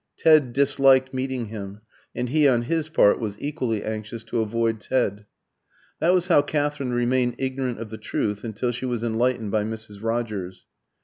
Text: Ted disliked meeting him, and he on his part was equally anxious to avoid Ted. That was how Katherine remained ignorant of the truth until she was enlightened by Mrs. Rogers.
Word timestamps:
Ted 0.17 0.51
disliked 0.51 1.13
meeting 1.13 1.49
him, 1.49 1.81
and 2.15 2.29
he 2.29 2.47
on 2.47 2.63
his 2.63 2.89
part 2.89 3.19
was 3.19 3.37
equally 3.39 3.83
anxious 3.83 4.23
to 4.23 4.41
avoid 4.41 4.79
Ted. 4.81 5.27
That 5.99 6.15
was 6.15 6.25
how 6.25 6.41
Katherine 6.41 6.91
remained 6.91 7.35
ignorant 7.37 7.79
of 7.79 7.91
the 7.91 7.99
truth 7.99 8.43
until 8.43 8.71
she 8.71 8.87
was 8.87 9.03
enlightened 9.03 9.51
by 9.51 9.63
Mrs. 9.63 10.01
Rogers. 10.01 10.65